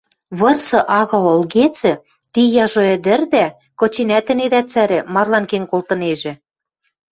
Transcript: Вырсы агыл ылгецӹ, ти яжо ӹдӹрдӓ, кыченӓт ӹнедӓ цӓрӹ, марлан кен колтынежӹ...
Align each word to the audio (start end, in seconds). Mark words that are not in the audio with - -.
Вырсы 0.39 0.79
агыл 0.99 1.25
ылгецӹ, 1.35 1.93
ти 2.33 2.41
яжо 2.63 2.81
ӹдӹрдӓ, 2.95 3.45
кыченӓт 3.79 4.27
ӹнедӓ 4.33 4.61
цӓрӹ, 4.71 4.99
марлан 5.13 5.45
кен 5.49 5.63
колтынежӹ... 5.71 6.33